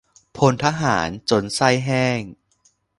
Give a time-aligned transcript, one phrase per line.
[0.37, 2.21] พลทหาร จน ใส้แห้ง